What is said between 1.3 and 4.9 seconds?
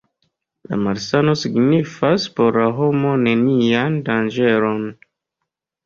signifas por la homo nenian danĝeron.